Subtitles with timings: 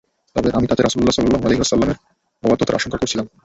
[0.35, 1.97] তবে আমি তাতে রাসূলুল্লাহ সাল্লাল্লাহু আলাইহি ওয়াসাল্লামের
[2.43, 3.25] অবাধ্যতার আশঙ্কা করছিলাম।